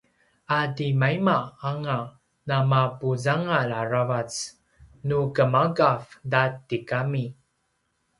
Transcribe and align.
a 0.57 0.59
timaima 0.75 1.37
anga 1.69 1.97
namapuzangal 2.47 3.69
aravac 3.81 4.31
nu 5.07 5.19
gemaugav 5.35 6.03
ta 6.31 6.41
tigami 6.67 7.25